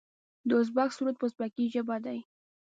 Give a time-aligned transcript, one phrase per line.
[0.47, 2.19] د ازبک سرود په ازبکي ژبه دی.